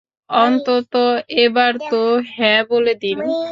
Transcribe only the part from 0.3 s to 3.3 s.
অন্তত এবার তো হ্যাঁঁ বলে দিন।